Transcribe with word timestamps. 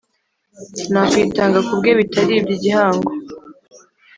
nakwitanga 0.91 1.59
kubwe 1.67 1.89
bitaribyo 1.99 2.53
igihango 2.57 3.11